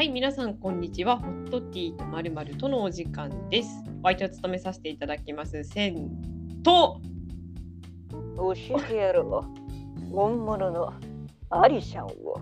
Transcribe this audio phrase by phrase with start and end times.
[0.00, 1.18] はい、皆さん、こんにちは。
[1.18, 3.68] ホットティーとまるまるとのお時間です。
[4.02, 5.62] お相手を務めさせていただきます。
[5.62, 6.08] せん
[6.62, 7.02] と、
[8.10, 9.44] 教えてやるわ。
[10.10, 10.94] 本物の
[11.50, 12.40] アリシャンを。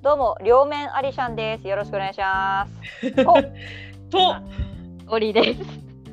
[0.00, 1.66] どうも、両面アリシャンです。
[1.66, 2.68] よろしくお願いしま
[3.02, 3.14] す。
[3.26, 3.34] お
[4.08, 4.36] と、
[5.08, 5.60] オリです。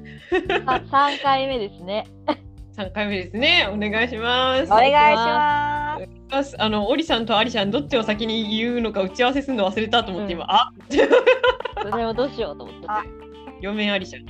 [0.65, 2.07] あ三回目ですね。
[2.75, 3.69] 3回目ですね。
[3.71, 4.63] お願いします。
[4.63, 5.80] お願いします。
[6.31, 10.71] ますあの、オリさんとアリシャン、どっちを先に言うのか打ち合わせするの忘れたと思って、今、うんあ
[11.89, 12.87] それをどうしようと思って。
[12.87, 13.03] あ
[13.61, 14.25] 両面アリシャン。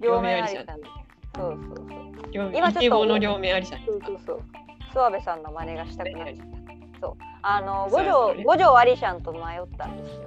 [0.00, 0.80] 両面アリシ両面ャン。
[1.36, 2.32] そうそうそう。
[2.32, 3.86] 両今ちょっとイケボの両面アリシャン。
[3.86, 4.42] そうそうそう。
[4.94, 7.00] 諏訪部さんの真似がしたくなっちゃった。
[7.00, 7.16] そう。
[7.42, 9.42] あの、五条、五条アリシャンと迷っ
[9.76, 10.22] たんですよ。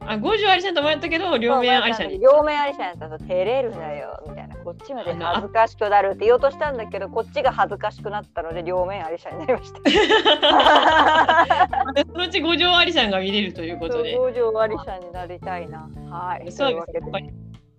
[0.00, 2.20] あ、五条アリシャンと迷ったけど、両面アリシャンに。
[2.20, 9.80] 両面アリシャンだと照れるなよみたいなこっちまで恥ずかしくなるって言おうとしたんだけどこっちが恥ずかしくなったので両面アリシャンになりました。
[11.92, 14.16] でそのうち五条アリシャンが見れるということで。
[14.16, 15.88] 五条アリシャンになりたいな。
[16.10, 16.52] はい。
[16.52, 17.34] そうですというわけで。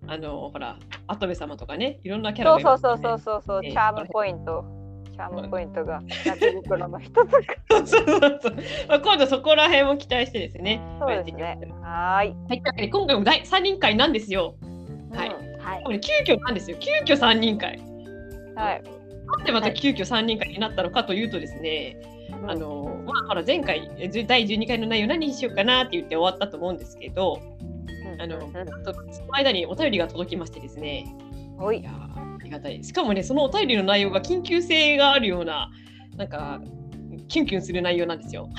[0.08, 3.62] あのほら跡部様とかねいろんなキャラそうがいますそうそうそうそうそう。
[3.64, 3.72] ええ。
[3.72, 4.66] チャームポイント。
[5.12, 7.28] チャームポイントが夏袋の一つか
[7.70, 8.06] そうそう
[8.42, 8.56] そう
[8.88, 10.82] まあ、今度そこら辺も期待してですね。
[11.00, 11.60] そうですね。
[11.82, 12.36] はーい。
[12.48, 14.56] はい、今回も第3人会なんですよ。
[15.14, 15.30] はい。
[15.30, 16.00] うんはい。
[16.00, 16.78] 急遽なんですよ。
[16.80, 17.80] 急遽3人会。
[18.56, 18.84] はい。
[19.38, 21.98] なんでまた急遽3人会になったのかというとですね、
[22.48, 23.90] あのまあほら前回
[24.28, 27.40] 第12回の内容何にしようかなって言って終わったと思うんですけど
[28.22, 29.14] あのうん。
[29.14, 31.06] その間にお便りが届きましてですね。
[31.58, 31.80] おい。
[31.80, 32.84] いやーありがたい。
[32.84, 35.72] しかもね、そのお便りの内容が緊急性があるような、
[36.18, 36.62] なんか、
[37.28, 38.50] キュンキュンする内容なんですよ。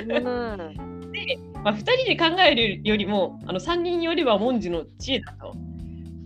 [0.00, 0.12] うん。
[1.62, 5.54] まあ、2人で考えるよりも、あの3人よりは文字の知恵だと、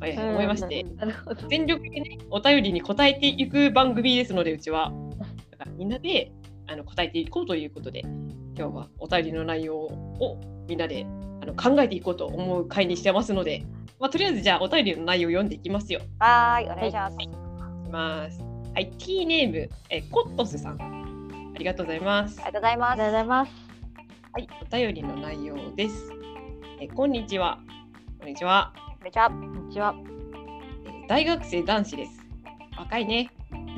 [0.00, 0.84] 思いまして。
[1.48, 4.92] 全力でね、お便りに答えていく番組ですので、うちは。
[5.50, 6.32] だからみんなで
[6.66, 8.00] あの答えていこうということで、
[8.56, 11.06] 今日はお便りの内容をみんなで
[11.42, 13.64] あの考えていこうと思う回にしてますので、
[13.98, 16.00] まあ、とりあえずじゃあお便りの内容を読んでいきますよ。
[16.18, 18.40] はーいお願いしますいきます。
[18.74, 21.52] はい、T ネーム、えコットスさん。
[21.54, 22.40] ありがとうございます。
[22.42, 23.52] ありがとうございますありがとうございます。
[24.32, 26.12] はい、お便りの内容です。
[26.80, 27.58] えこんにちは。
[28.18, 28.85] こんにちは。
[29.06, 29.94] めちゃこんにちは。
[30.84, 32.26] え大学生男子です。
[32.76, 33.30] 若いね。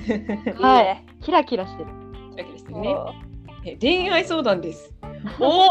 [0.56, 1.90] はいキラキラしてる。
[2.34, 2.96] だけですね。
[3.66, 4.94] え恋愛相談です。
[5.38, 5.68] おおっ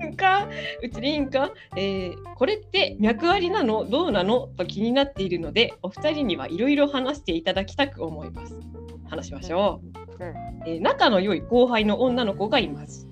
[0.00, 0.46] て か
[0.82, 3.86] うちでいいんか、えーこれって脈ありなの？
[3.88, 4.48] どうなの？
[4.58, 8.60] と気になっているのでお二人にはいろいろ話していただきたく思います。
[9.08, 9.80] 話しましょ
[10.20, 10.24] う。
[10.26, 10.34] うん
[10.66, 13.08] えー仲の良い後輩の女の子がいます、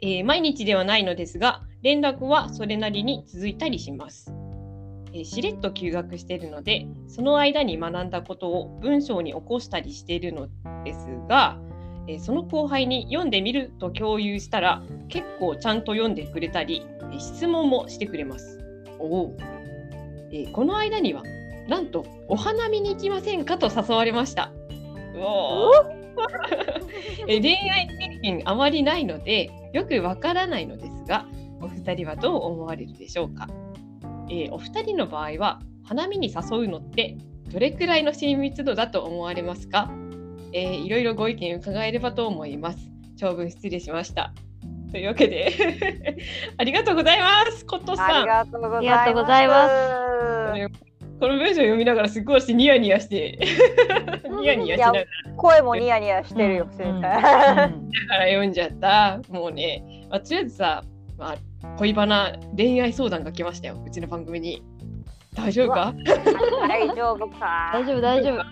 [0.00, 4.32] えー毎日ではないのですが連絡はそれなりに続いたりします、
[5.12, 10.48] えーしれっと休学しているのでその間に学んだことを文章に起こしたりしているの
[10.84, 11.58] ですが、
[12.08, 18.58] えーその後輩に読んでみると共有したら結構ちゃんと読んでくれたり、えー質問もしてくれます。
[18.98, 19.36] おう
[20.32, 21.22] えーこの間には
[21.68, 24.52] なんとお花見に行きませんかと誘われました。
[25.14, 25.70] うお
[27.26, 31.37] 恋愛経験あまりないのでよくわからないのですがお
[31.88, 33.48] 二人はどう思われるでしょうか、
[34.28, 37.16] えーお二人の場合は花見に誘うのって
[37.50, 39.90] どれくらいの親密度だと思われますか、
[40.52, 42.90] えーいろいろご意見伺えればと思います。
[43.16, 44.34] 長文失礼しました。
[44.92, 45.52] というわけで
[46.56, 47.64] ありがとうございます。
[47.64, 48.16] コットさん。
[48.16, 50.98] ありがとうございます。
[51.20, 53.38] この文章を読みながらすごい私ニヤニヤして
[54.38, 55.04] ニヤニヤしながら。
[55.36, 56.76] 声もニヤニヤしてるよ、うん。
[56.76, 57.00] 先生。
[57.02, 59.20] から読んじゃった。
[59.28, 60.84] もうね、まあ、とりあえずさ、
[61.18, 64.62] まあ、恋バナ恋愛相談が来ましたよ、うちの番組に。
[65.34, 65.94] 大丈夫か？
[66.68, 67.70] 大丈夫か？
[67.74, 68.44] 大丈夫大丈夫。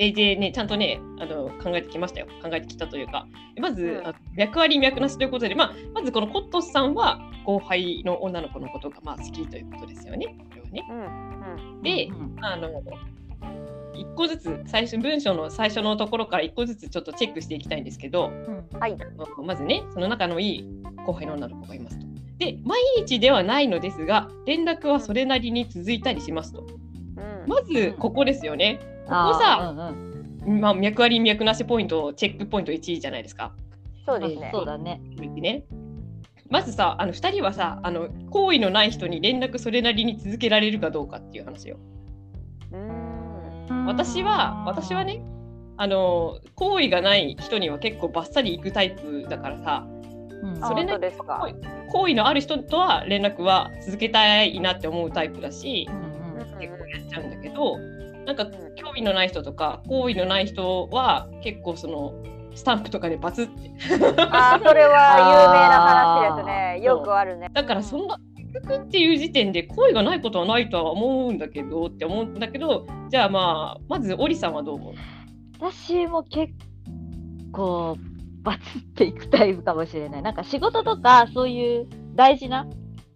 [0.00, 2.26] えでね、ちゃんとねあの、考えてきましたよ。
[2.42, 3.26] 考えてきたというか。
[3.60, 10.26] まず、うんあ脈あり脈なしということで、まあ、まずこのコットスさんは後輩の女の子のことがまあ好きということですよね。
[10.50, 11.82] これはねうんうん。
[11.82, 12.68] で、うんあの、
[13.98, 18.30] 一個ずつ最初文章の最初のところから一個ずつちょっとチェックしていきたいんですけど、
[18.78, 18.96] はい。
[19.44, 20.68] まずね、その仲のいい
[21.04, 22.06] 後輩の女の子がいますと。
[22.38, 26.60] で、毎日ではないのですが、連絡はそれなりに続いたりしますと。
[26.60, 28.78] うんまず、ここですよね。
[29.04, 33.52] ここあさ、ーうんうんまあ、脈あり脈なしポイント、チェックポイント1位じゃないですか。
[34.06, 34.50] そうですね。
[34.52, 35.00] そうだね。
[35.18, 35.64] ね
[36.48, 41.78] まずさ、あの2人はさあの、好意のない人に連絡それなりに続けられるかどうかっていう話よ。
[43.70, 43.86] うん。
[43.86, 45.20] 私は、私はね、
[45.76, 49.86] あの好意がない人には結構バッサリ行くタイプだからさ、
[50.42, 51.48] うんあそれね本当ですか？
[51.90, 57.78] 好意のある人とは連絡は続けたいなって思うタイプだしうんうん結構やっちゃうんだけど
[58.26, 62.12] なんか興味のない人とか好意のない人は結構その
[62.56, 63.52] スタンプとかでバツって
[63.88, 66.80] あーそれは有名な話ですね。
[66.86, 67.48] よくあるね。
[67.52, 68.18] だからそんな
[68.60, 74.94] 結局っていう時点で恋がないことはないとは思うんだけどって思うんだけどじゃあまあまずオリさんはどう思う？
[75.60, 76.52] 私も結
[77.52, 77.96] 構
[78.42, 80.22] バツっていくタイプかもしれない。
[80.22, 82.66] なんか仕事とかそういう大事な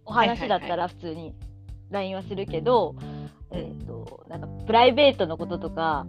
[0.05, 1.33] お話だったら普通に
[1.91, 3.57] LINE はするけど、うん。
[3.57, 6.07] えっ、と、なんかプライベートのこととか、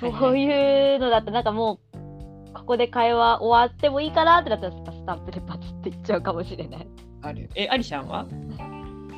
[0.00, 6.88] そういうのだとなんかもう、ここで会話終わってもいいかなってなったらスタンプでバツっていっちゃうかもしれない。
[7.20, 7.50] ある。
[7.54, 8.26] えアリシャンは？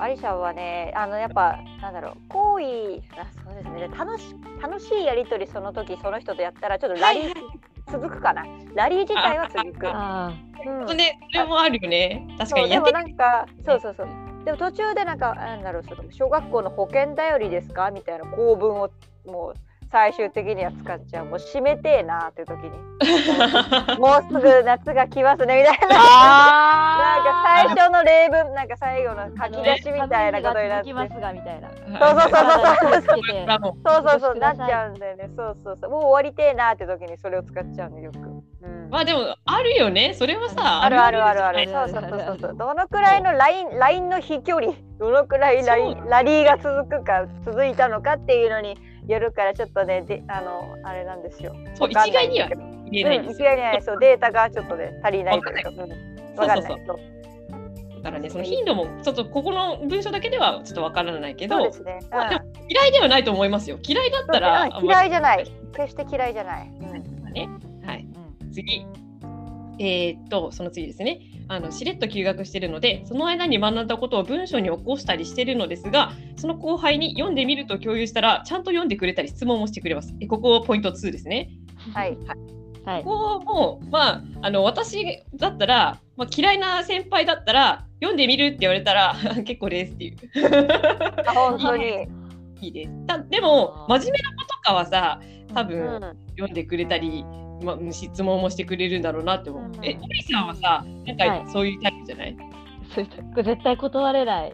[0.01, 3.89] アリシャはね、あのやっぱなんだろう、好意、あそうですね。
[3.89, 7.35] で楽し楽しいやりとりその時その人とやったらちょっとラリー、はい
[7.91, 8.45] 続くかな。
[8.75, 9.89] ラリー自体は続く。
[9.89, 10.33] あ
[10.65, 10.97] うん。
[10.97, 12.25] ねそれもあるよね。
[12.39, 14.09] 確かそうでもにやってなんかそうそうそう。
[14.45, 17.91] でも途中でなんかなんだろうその小学校の保健頼りですか？
[17.91, 18.91] みたいな構文を
[19.27, 19.55] もう
[19.93, 21.27] 最終的には使っちゃう。
[21.27, 22.71] もう締めてえなっていう時に。
[23.99, 25.89] もうすぐ夏が来ますねみたいな。
[25.89, 30.85] なんかあ最初の例文なんか最後の書き出しみたいなことになって。
[30.85, 31.61] きますがみたい。
[31.61, 31.71] な。
[31.71, 33.21] そうそうそうそうそう。
[33.85, 34.35] そうそうそうそう。
[34.37, 35.29] なっちゃうんだよね。
[35.37, 35.91] そうそうそう。
[35.91, 38.91] もう終わりてえなって時にそれを使っちゃうのよく、うん。
[38.91, 40.15] まあでもあるよね。
[40.15, 41.69] それはさあるあるあるある。
[41.69, 42.57] そうそうそうそうそう。
[42.57, 51.55] どのくらいのラインラインの飛距離、どのくらいライそンラリーが続くか続いたのかっていうのによるからちょっとねであのあれなんですよ。
[51.75, 52.49] そう一概には
[52.91, 53.49] 言えないんうん、ですよ。
[53.49, 55.61] 一概にはそうデータがちょっとね足りないとい。
[55.61, 55.71] うか。
[55.71, 55.91] うん
[56.37, 56.73] わかんない。
[56.73, 56.81] そう。
[56.87, 56.99] そう
[58.03, 61.99] だからねその頻度もちょっとここの文章だけではちょっとわからないけどそうですね。
[62.11, 63.79] まあ嫌いではないと思いますよ。
[63.83, 65.51] 嫌いだったらうん嫌いじゃない。
[65.75, 66.69] 決して嫌いじゃない。
[66.69, 67.33] うん。
[67.33, 67.49] ね。
[67.85, 68.07] はい。
[68.43, 68.53] うん。
[68.53, 68.87] 次。
[69.81, 71.23] えーっと、その次ですね。
[71.49, 80.15] あのしれっと休学しているので、その間に学んだことを文章に起こしたりしているのですが、その後輩に読んでみると共有したら、ちゃんと読んでくれたり質問もしてくれます。
[80.21, 81.51] えここポイント2ですね。
[81.95, 82.17] はい。
[82.85, 83.05] はい。
[83.05, 90.17] ここも、まあ、あの私だったら、まあ、嫌いな先輩だったら、読んでみるって言われたら、 結構ですっていう。
[91.27, 92.07] あ本当に。
[92.61, 93.07] いいです。
[93.07, 95.21] たでも、真面目なことかはさ、
[95.55, 96.01] 多う分、ん。
[96.37, 97.25] 読んでくれたり、
[97.63, 99.65] まあ、質問もしてくれるんだろうなって思う。
[99.65, 102.37] うんえ、森さんはさ、なんはいかそういうタイプじゃない、
[102.95, 104.53] そうこれ絶対断れない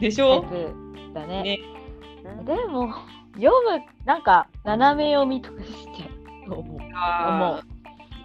[0.00, 0.74] でしょ、タイプ
[1.14, 1.42] だね。
[1.42, 1.58] ね
[2.38, 2.94] うんでも、
[3.34, 6.06] 読む、なんか、斜め読みとかしちゃ
[6.46, 6.78] うと思う。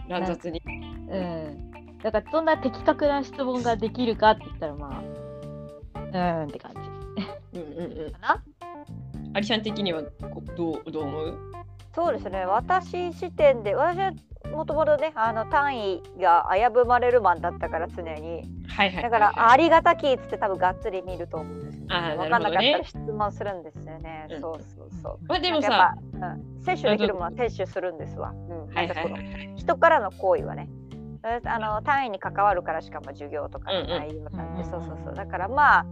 [0.09, 0.61] 乱雑に。
[1.09, 1.71] うん。
[2.01, 5.03] だから、そんな的確な質問ができるかって言ったら、ま
[5.95, 7.59] あ、うーんって感じ。
[7.59, 8.11] うんうんうん。
[8.11, 8.43] かな？
[9.33, 11.37] アリシャン的にはこどうどう思う？
[11.99, 12.45] そうですね。
[12.45, 14.13] 私視点で私は
[14.53, 18.49] もともとねあの単位が危ぶまれるマンだったから常に。
[18.69, 19.03] はいはい。
[19.03, 22.29] だからありがたきっつって多分がっつり見ると思うんですよ、あー分なるほどね。
[22.29, 24.39] かんなかったら質問するんですよね、うん。
[24.39, 25.19] そうそうそう。
[25.27, 29.57] まあでもさ、うん、摂取できるものは摂取するんですわ、うん。
[29.57, 30.69] 人からの行為はね。
[31.21, 35.15] あの単位に関わるからしかも授業とか内容なんで、うんそうそうそう。
[35.15, 35.85] だからまあ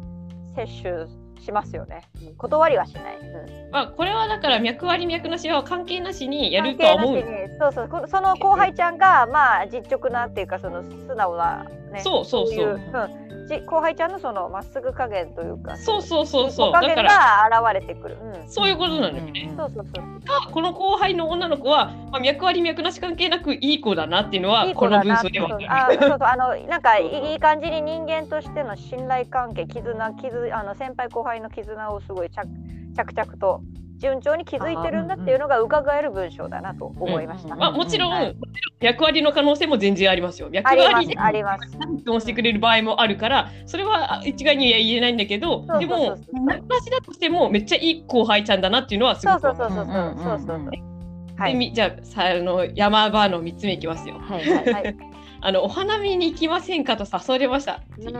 [0.55, 3.71] 摂取しますよね、うん断りはしない、うん。
[3.71, 7.15] まあこれはだから脈あり脈なしは関係なしにやるとは思う。
[7.15, 7.23] 関。
[7.23, 7.59] 係なしに。
[7.59, 8.07] そうそう。
[8.07, 12.01] その後輩ちゃんがまあ実直なっていうかその素直なね。
[12.01, 12.55] そうそうそう。
[12.55, 15.77] いうん、じ後輩ちゃんのそのまっすぐ加減というか。
[15.77, 16.69] そうそうそうそう。
[16.69, 19.53] お加減が現れてくる、うん、そういうことなのよね。
[19.57, 20.51] そうそうそう。
[20.51, 26.17] この後輩の女の子は、まあ、脈あり脈なし関係なくいい子だなっていうのはいこの文章ではあそうそう。
[26.21, 32.47] あのなんかいい感じに人間としての信頼関係絆絆あの先輩後輩の絆をすごい着
[32.95, 33.61] 着々と
[33.97, 37.53] 順調に築いてるんだっていうのが伺える文章だなと思いました。
[37.55, 38.35] うんまあ、もちろん、はい
[38.79, 40.49] 脈ありの可能性も全然ありますよ。
[40.51, 41.67] 脈ありまありですあります。
[41.99, 50.71] 質問してくれる場合もあるからそれは一概には言えないんだけどでも話だとしてもめっちゃいい後輩ちゃんだなっていうのはすごくそうそうそうそうそうそう。
[51.37, 51.73] はい。
[51.73, 54.19] じゃあさあの山場の3つ目いきますよ。
[54.19, 54.73] はいはい。
[54.73, 54.97] はい。
[55.41, 57.81] あのお花見に行きませんかと誘われました。
[57.97, 58.13] うん。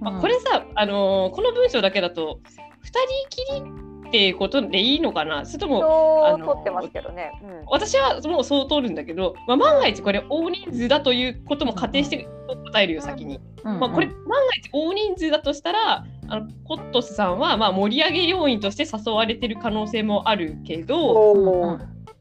[0.00, 3.83] まあ、これさ、あのーこの文章だけだと2人きり
[4.14, 5.44] ってことでいいのかな？
[5.44, 7.32] それともあの取ってますけどね。
[7.42, 7.64] うん。
[7.66, 12.28] 私はもうそう通るんだけど、まあ、万が一これ大人数だということも仮定して
[12.72, 13.40] 答えるよ先に。
[13.64, 21.78] うんまあ、これ万が一大人数だとしたらあのコットスさんはまあ盛り上げ要員として誘われてる可能性もあるけど。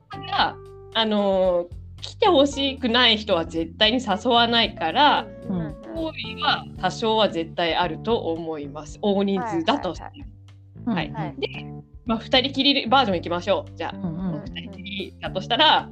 [0.09, 0.57] ただ
[0.95, 1.67] あのー
[2.03, 10.29] 来てほしくない人は絶対に誘わないからうん行為は多少は絶対あると思います大人数だとして、うんはいはい
[12.06, 13.78] まあ、2人きりバージョンいきましょう。
[13.78, 14.44] じゃあ、うんうん。
[14.44, 15.90] 2人きりだとしたら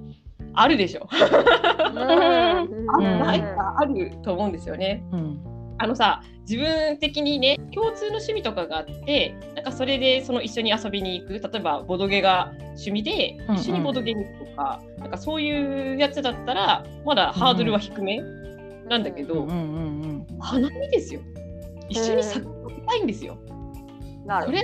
[0.54, 1.98] あるでしょ、うん。
[2.00, 3.20] あうん。
[3.20, 5.04] ないかあると思うんですよね。
[5.12, 5.40] うん。
[5.78, 11.34] あのさ自分的にね共通の趣味とかがあってなんかそれでその一緒に遊びに行く。
[11.34, 13.62] 例えばボドゲが趣味でうんうん。
[13.62, 18.22] 一緒にボドゲに行くとか、なんかそういうやつだったらまだハードルは低め
[18.90, 19.58] なんだけど、うんうんう
[20.08, 21.22] ん花見ですよ。
[21.88, 22.48] 一緒に咲き
[22.88, 23.38] たいんですよ。
[24.25, 24.46] なる。
[24.46, 24.62] これ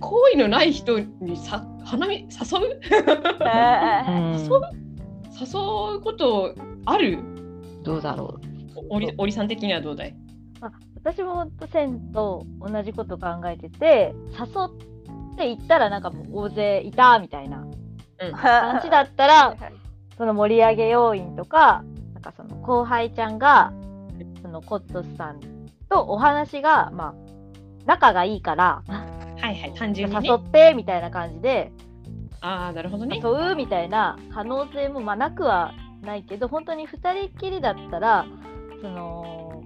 [0.00, 2.28] 好意のない人にさ花見誘う？
[2.28, 2.98] 誘
[4.38, 4.60] う？
[5.40, 6.54] 誘うこと
[6.84, 7.18] ある？
[7.82, 8.38] どうだろ
[8.76, 8.80] う。
[8.90, 10.16] おりおりさん的にはどうだい？
[10.96, 14.44] 私もセンと同じこと考えてて誘
[15.34, 17.64] って行ったらなんかもう大勢いたみたいな
[18.40, 19.56] 感じだったら
[20.16, 23.72] その盛り上げ要員とかなんかその後輩ちゃんが
[24.42, 25.40] そのコットスさん
[25.88, 27.27] とお話がまあ
[27.88, 30.28] 仲がいいからはいはい単純にね。
[30.28, 31.72] 誘ってみたいな感じで。
[32.40, 33.20] ああなるほどね。
[33.22, 38.26] 誘うみたいな可能性もまあなくはないけど本当に2人っきりだったら
[38.82, 39.62] その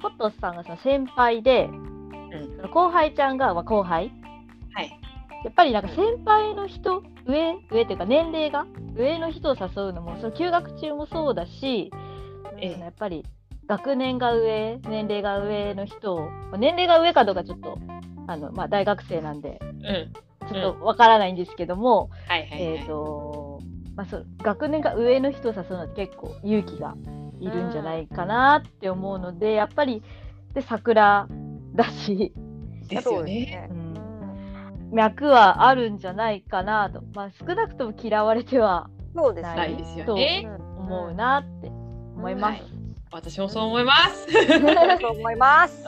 [0.00, 1.70] コットスさんがその先輩で、ん。
[2.56, 4.12] その後輩ちゃんが、まあ、後輩。
[4.74, 5.00] はい。
[5.44, 11.90] やっぱりなんか先輩の人上上っていうか年齢が上の人を誘うのもその休学中もそうだし、
[12.60, 12.78] ええ。
[12.78, 13.24] やっぱり
[13.68, 17.78] 学年が上年齢が上の人をまあ年齢が上かどうかちょっと
[18.26, 20.12] あの、まあ、大学生なんでうん
[20.48, 23.60] ちょっとわからないんですけども、はいはいはい、えっ、と、
[23.94, 26.94] まあ、そう学年が上の人を誘うのって結構勇気が
[27.38, 30.02] いるんじゃないかなって思うので、やっぱり
[30.54, 31.28] で桜
[31.74, 32.32] だし、
[32.88, 33.68] ですよね。
[33.70, 33.88] うん
[34.90, 39.54] 脈はあるんじゃないかなと、まあ、少なくとも嫌われてはそうですね。
[39.54, 40.48] ないですよね。
[40.78, 42.77] 思うなって思います。
[43.10, 44.26] 私もそう思います。
[44.30, 45.82] そう思います。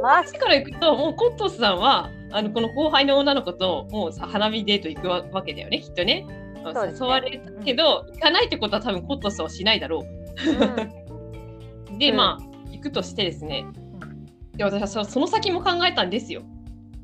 [0.00, 0.32] ます。
[0.34, 6.26] から行くともうコットスさんはあのこの後輩の女の子ともうさ花見デート行くわわけだよねきっとね。
[6.62, 10.04] そうね誘われたけど、行かないってことは多分コットスはしないだろ
[11.94, 11.98] う。
[11.98, 13.66] で、うんまあ行くとしてですね。
[14.54, 16.42] で私はそその先も考えたんですよ。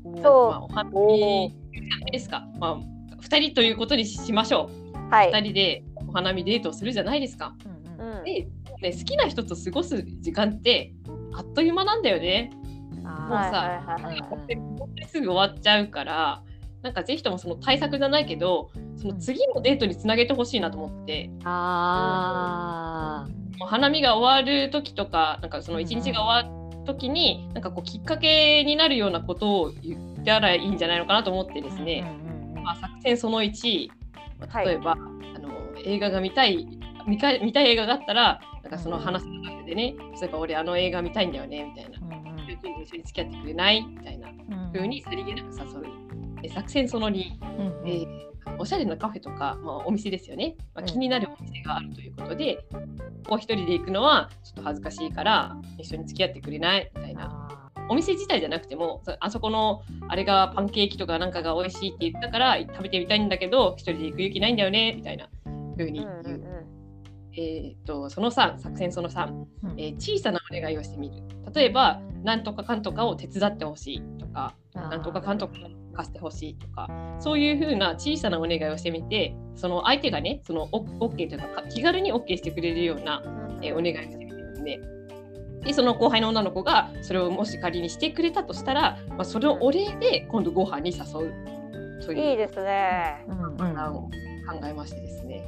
[0.03, 2.47] そうまあ、お花見じゃないですか。
[2.57, 2.77] まあ
[3.21, 5.13] 2人ということにしましょう。
[5.13, 5.31] はい。
[5.31, 7.53] 2人でお花見デートをするじゃないですか。
[7.65, 7.78] うん
[8.21, 10.93] うんうんで、ね、好きな人と過ごす時間って
[11.33, 12.51] あっという間なんだよね。
[12.93, 16.43] もうあさ、はいはいすぐ終わっちゃうから、
[16.81, 21.41] なんかぜひともその対策じゃないけど、その次のデートにつなげてほしいなと思って、ー。
[21.45, 33.89] あもう花見が終わる時とか、なんかその一日が終わる時に、なんかこうきっかけになるようなことを言ったらいいんじゃないのかなと思ってですーね、うんうんうんまあ、作戦その1、
[34.39, 34.65] まあはい。
[34.67, 34.95] 例えば、あ
[35.39, 35.49] の
[35.83, 41.99] 映画が見たい見か見たい映画があったら、なんかその話の中でね、例えば俺あの映画見たいんだよねみたいな。
[41.99, 42.29] うんうん。
[42.83, 46.41] 一緒に付き合ってくれないみたいなうん風にさりげなく誘う。
[46.41, 47.23] で作戦その2、
[47.59, 47.87] うんうん。
[47.87, 50.85] えーおしゃれなカフェとか、まあ、お店ですよね、まあ、うん。
[50.85, 52.81] 気になるお店があるということで、こ
[53.29, 57.47] こ一人で行くのはちょっと恥ずかしいから一緒に付き合ってくれないみたいな。
[57.49, 65.27] あお店自体じゃなくてもそあそこのあれがパンケーキとかなんかが美味しいって言ったから食べてみたいんだけど一人で行く勇気ないんだよねみたいな
[65.77, 66.21] 風に言う。
[66.23, 66.58] うんうん
[67.39, 69.47] えー、とその3作戦その3、うん。
[69.77, 71.23] えー小さなお願いをしてみる。
[71.53, 74.89] 例えばなんとかかんとかを手伝ってほしいとかー。
[74.89, 75.53] なんとかかんとか
[75.93, 76.87] 貸してほしいとか
[77.19, 83.65] そういう風な小さなお願いをしてみてその相手がねそのオッケーというかか気軽に OK してくれるような、うん。
[83.65, 84.79] えーお願いをしてみてで
[85.63, 91.49] でその後輩の女の子がそれをもし仮にしてくれたとしたら、まあ、それをお礼で今度ご飯に誘う。
[92.05, 92.31] という。
[92.31, 93.25] いいですね。
[93.27, 93.57] うん。
[93.57, 95.45] うん考えましてですね。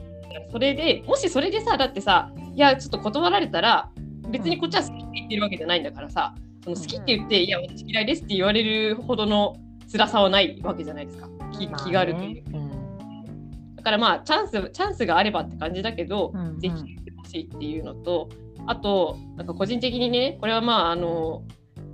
[0.51, 3.89] それでもしそれでさだってさいやちょっと断られたら
[4.29, 9.57] 別にこっちは好きって言ってるわけじゃないんだからさその好きって言って、いや私嫌いですって言われるほどの
[9.91, 11.27] 辛さはないわけじゃないですか。
[11.51, 12.57] 気気軽というか。
[12.57, 13.75] うん。
[13.75, 16.59] だからまあチャンスチャンスがあればって感じだけど、うんうん。
[16.59, 18.29] ぜひ言ってほしいっていうのと
[18.67, 21.43] あとなんか個人的にねこれはまああの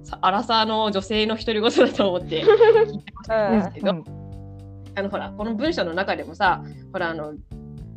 [0.04, 4.27] さアラサーの女性の独り言だと思って聞いてましたんですけど、うん
[4.98, 7.34] あのほらこの文章の中でもさほらあの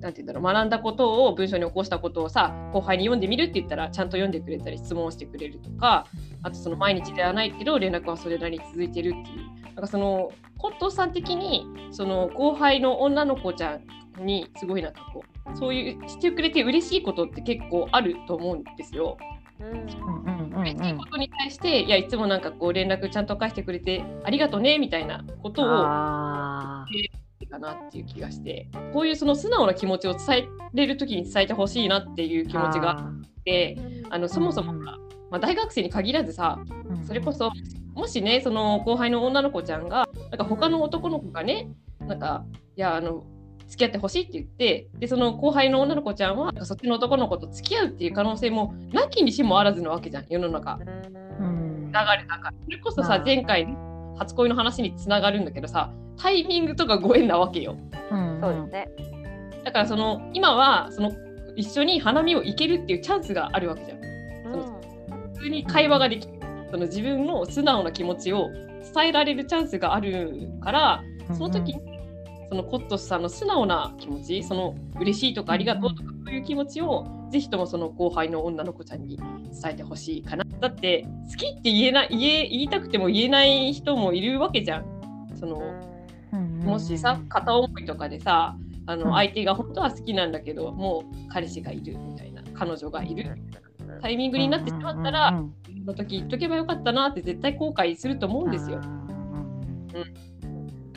[0.00, 6.06] なんて言うんだろう学んだことを文章に起こしたことをさ後輩に読んでみるって言ったらちゃんと読んでくれたり質問してくれるとか
[6.42, 13.78] あとその毎日ではないけど連絡はそれなりに続いてるっていうなんかそのコットさん的にその後輩の女の子ちゃ
[14.20, 19.16] んにすごいなんかこうそういうしてくれて嬉しいことって結構あると思うんですよ。
[19.60, 20.60] うんうんうんうん。
[20.60, 26.84] 嬉しいことに対していやいつもなんかこう連絡ちゃんと返してくれてありがとうねみたいなことをあ
[27.50, 33.76] かなっていう気がしてこういうその素直な気持ちを伝えれる時に伝えてほしいなっていう気持ちがあって
[34.08, 37.52] あのそもそもまあ、大学生に限らずさーそれこそ
[37.94, 41.68] もしねその後輩の女の子ちゃんがなんか他の男の子がね
[42.00, 42.44] なんか
[42.76, 43.24] いやあの
[43.70, 50.78] 付き合ってほしいって言ってでその後輩の女の子ちゃんはそっちの男の子と付き合うっていう可能性もなきにしもあらずなわけじゃん世の中。
[50.78, 50.84] 流
[51.40, 51.86] うん。
[51.86, 52.14] れだか
[52.50, 53.22] らそれこそさまあ。
[53.24, 57.76] 前回の初恋の話につながるんだけどさタイミングとかご縁なわけよ。
[58.10, 58.38] うん。
[58.42, 58.88] そうですね。
[59.64, 61.12] だからその今はその
[61.56, 63.98] 一緒に花見を行けるっていうチャンスがあるわけじゃん。
[64.52, 64.62] うん。
[65.34, 66.34] 普通に会話ができる。
[66.70, 68.48] その自分の素直な気持ちを
[68.94, 71.02] 伝えられるチャンスがあるから
[71.34, 71.89] その時に
[72.50, 80.44] そのコットスさんの素直な気持ちその嬉しいとかありがとうとかそういう気持ちをぜひともその後輩の女の子ちゃんに伝えてほしいかな。
[80.58, 85.30] だって好きって言えない言え言いたくても言えない人もいるわけじゃん。
[85.38, 85.62] その
[86.32, 89.00] うんもしさ片思いとかでさあうん。
[89.00, 93.38] の相手が本当は好きなんだけどもう彼氏がいるみたいな彼女がいる。
[94.02, 95.54] タイミングになってしまったらうんうんうん。
[95.84, 98.80] その時言っとけばよかったなって絶対後悔すると思うんですよ。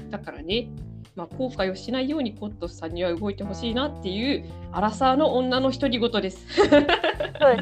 [0.10, 0.68] だからね、
[1.16, 6.48] まあ、後悔をしないようにコットスさんには動いてほしいなっていうアラサーの女の独り言です。
[6.56, 6.88] そうで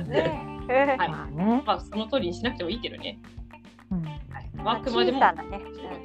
[0.06, 0.48] すね。
[0.98, 1.10] はい。
[1.66, 3.20] まあその通りにしなくてもいいけどね。
[3.92, 4.04] うん。
[4.04, 5.62] はい、まああくまでも小さなね、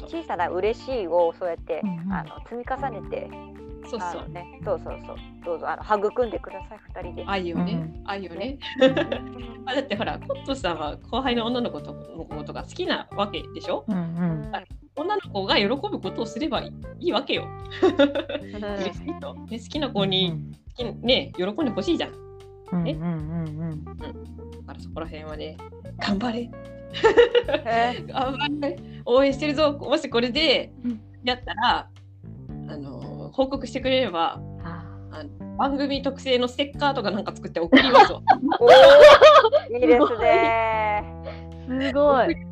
[0.09, 2.13] 小さな嬉しいをそうやって、うんうん。
[2.13, 3.31] あの積み重ねて、
[3.89, 4.29] そうそう。
[4.33, 7.25] ね、そうそうそう、どうぞあの育んでください二人で。
[7.29, 8.03] 愛をね、うん。
[8.05, 8.59] 愛をね。
[9.67, 13.85] あだってほらコットスさんは後輩の女の子とのことが好きなわけでしょ？
[13.87, 14.53] うんうん
[14.97, 17.47] 女の子が喜ぶことをすればいいわけよ。
[17.83, 20.33] 嬉しいと、ね、好きな子に、
[20.77, 22.13] 好きね喜んでほしいじゃん。
[22.83, 22.93] ね？
[22.93, 23.03] うん。
[23.03, 23.49] うん。
[23.59, 23.85] うん。
[23.85, 25.57] だからそこら辺はね
[25.99, 26.51] 頑張れ。
[27.67, 28.77] え頑張れ。
[29.05, 29.73] 応援してるぞ。
[29.73, 31.01] もしこれでうん。
[31.25, 31.89] やったら
[32.69, 38.23] あの報告してくれればああの番組特製のステッカーとかなんか作って送りますわ。
[39.71, 41.05] いいですね。
[41.69, 42.46] ーすごい。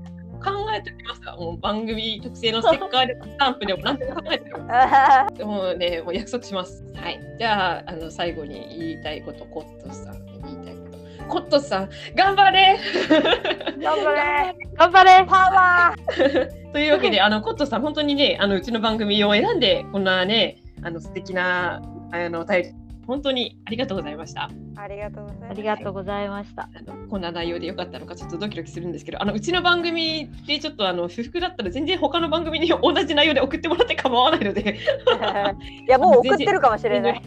[0.45, 14.57] 考えておきますわもう番組特製のステッカーでスタンプでも何でも考えておきまあす もうねもう約束しますはいじゃああの最後に言いたいことコットスさんに言いたいことコットスさん頑張れー頑張れ。
[14.77, 15.27] 頑張れ。
[15.27, 16.73] パワー。
[16.73, 21.83] というわけで、あのコットさん、本当にね、あのうちの番組を選んで、こんなね、あの素敵な
[22.13, 22.73] あのお便り、
[23.07, 24.51] 本当にありがとうございました。
[24.77, 25.51] ありがとうございます。
[25.51, 26.69] ありがとうございました。
[27.09, 34.77] こんな内容でよかったのか、ちょっとドキドキするんですけど、あのうちの番組でちょっとあの不服だったら、全然他の番組に同じ内容で送ってもらって構わないので、
[35.87, 37.23] いやもう送ってるかもしれない。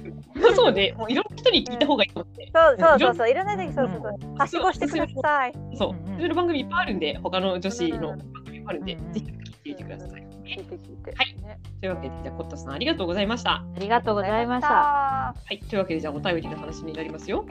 [0.56, 2.52] そうね、もういろんな人に聞いた方がいいと思って。
[2.54, 4.36] そうそうそうそう、いろんな時そうそうそう。
[4.38, 5.54] はしごしてください。
[5.76, 10.37] そう、うんうんうちの番組いっぱいあるんで、他の女子の番組いっぱいあるんで、ぜひ聞いてみてください。
[10.48, 11.14] 聞いて聞いて。
[11.16, 13.52] はいねというわけで、じゃあコットさん、ありがとうございました。
[13.52, 14.68] ありがとうございました。
[14.68, 17.46] はい、というわけで、じゃあお便りの話になりますよ。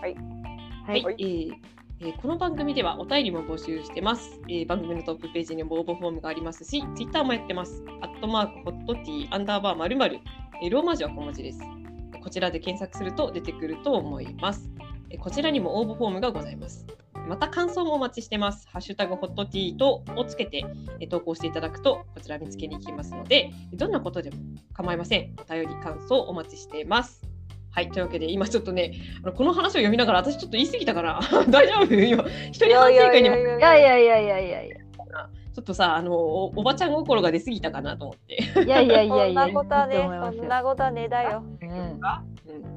[0.00, 0.16] はい。
[0.86, 1.52] はい、えー
[1.98, 7.82] えーこの番組ではお便りも募集してます、えー番組のトップページにも応募フォームがありますし、ツイッターもやってます。
[8.02, 10.20] アットマークホットティーアンダーバーまるまる
[10.70, 11.60] ローマ字は小文字です。
[12.22, 14.70] こちらで検索すると出てくると思います。
[15.10, 16.86] えーこちらにも応募フォームがございます。
[17.26, 18.68] また感想もお待ちしてます。
[18.68, 20.64] ハッシュタグホットティーとをつけて
[21.10, 24.36] 投稿していただくと、こちら見つけに行きますので、どんなことでも
[24.72, 25.34] 構いません。
[25.40, 27.22] お便り、感想お待ちしています。
[27.72, 31.94] はい、というわけで、今ちょっとね、あのこの話を読みながら、私ちょっと言い過ぎたから、 大丈夫？
[31.94, 33.36] 今、一人反省会にも。
[33.36, 34.85] いやいやいやいやいやいや。
[35.56, 38.62] ちょっとさあのおおばちゃん心が出過ぎたかなと思って。
[38.62, 39.44] いやいやいやいや。
[39.46, 39.96] そんなことはいね
[40.36, 41.42] そんなことはねだよ。
[41.62, 42.00] うんうん、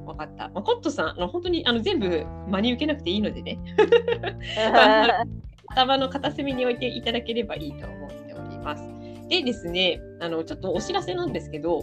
[0.06, 0.48] 分かった。
[0.48, 3.58] まあ、コットさん、あの本当にあの全部真に受けなくていいのでね、
[5.68, 8.82] 頭の片隅に置いていただければいいと思っております。
[9.28, 11.82] でですね、あのちょっとお知らせなんですけど、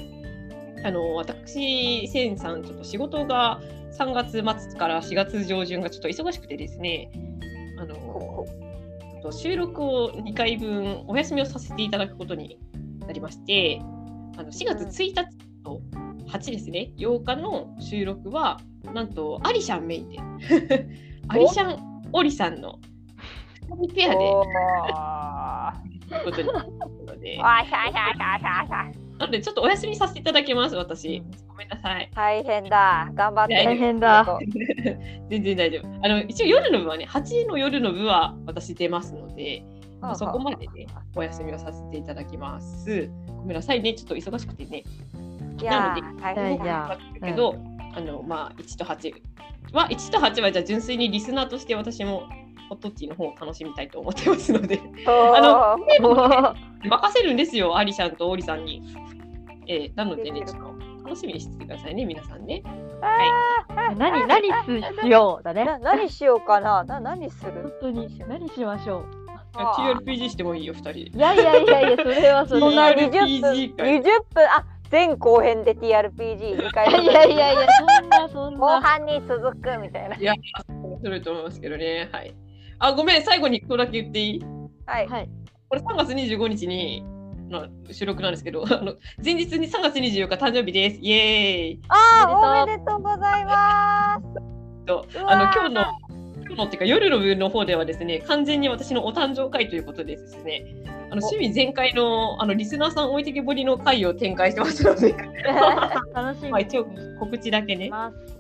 [0.84, 7.12] あの私、センさん、ちょっと仕事が3月末から4月上旬がちょっと忙しくてですね、
[7.78, 8.48] あの
[9.22, 12.60] と収録を2回分お休みをさせていただくことに
[13.06, 13.80] なりまして、
[14.38, 15.16] あの4月1日
[15.64, 15.82] と
[16.28, 18.60] 8ですね、8日の収録は、
[18.94, 20.20] なんとアリシャンメインで、
[21.30, 22.80] アリシャン・オリさんの
[23.70, 25.88] 2人ペアでおー。
[26.10, 26.72] ということになる
[27.06, 27.38] ので、
[29.18, 31.24] なのでちょっとお休みさせていただきます、私。
[31.48, 32.10] ごめんなさい。
[32.14, 33.10] 大変だ。
[33.14, 33.54] 頑張って。
[33.56, 34.40] 大変だ
[35.30, 36.06] 全然大丈夫。
[36.06, 39.64] あの一応夜の部はね、8時の夜の部は私出ますので、
[40.00, 43.10] まあそこまでね、お休みをさせていただきます。
[43.28, 44.84] ごめんなさいね、ちょっと忙しくてね。
[45.60, 46.98] いやなー大変だ。
[47.24, 47.56] けど、
[47.96, 49.14] あのまあ1と8
[49.74, 52.30] は1と8はじゃあ純粋にリスナーとして私も
[52.70, 58.82] ホットティーの方を楽しみたいと思ってますのであの 任せるんですよアリさんとオリさんに。
[59.70, 62.64] えーなのでねちょっと楽しみにしててくださいね皆さんね。
[63.98, 64.48] 何何
[65.02, 65.66] しようだね。
[65.66, 66.84] な何しようかな。
[66.84, 67.78] な何す本る。
[67.82, 69.06] 当に何しましょう。
[69.56, 71.00] あー TRPG してもいいよ2人で。
[71.02, 73.10] いやいやいやいやそれはそれそんなで。
[73.10, 78.82] 20分 PG 会20分あ前後編で TRPG2 回いやいやいや、そんなそん後な。
[78.82, 80.16] 半に続くみたいな。
[80.16, 80.34] いや、
[80.70, 82.08] 面白いと思いますけどね。
[82.14, 82.34] はい。
[82.80, 84.44] あ、ごめん、最後に一個だけ言っていい？
[84.86, 85.08] はい。
[85.08, 85.30] はい。
[85.70, 87.04] これ3月25日に
[87.50, 91.00] の収録なんですけど、 あの前日に3月24日誕生日です。
[91.02, 91.20] イエー
[91.74, 94.22] イああ、おおめでとうございま
[94.86, 95.82] とうわーあの今日の
[96.46, 100.66] 今日のっていうか夜の部の方ではですね完全に私のお誕生会ということでですね
[101.12, 105.14] あの趣味全開のあのリスナーさん置いてけぼりの会を展開してますので、
[106.14, 106.86] 楽しみまあ、一応
[107.20, 107.90] 告知だけね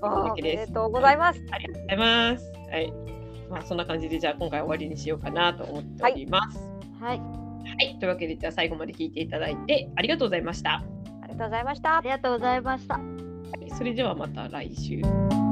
[0.02, 1.42] おわけでめですとうございます。
[1.52, 2.52] ありがとうございます。
[2.72, 3.17] はい。
[3.50, 6.60] まあそんな感じでじゃあ今回終わりにしようかなと思っております。
[7.00, 7.20] はい。
[7.20, 10.84] はい、というわけでじゃあ最後まで聞いていただいてありがとうございました。
[11.22, 12.02] ありがとうございましたあ。
[12.02, 12.96] りがとうございました。
[12.96, 15.47] はいそれではまた来週。